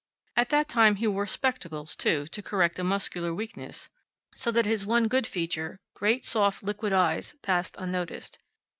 [0.35, 3.91] At that time he wore spectacles, too, to correct a muscular weakness,
[4.33, 8.39] so that his one good feature great soft, liquid eyes passed unnoticed.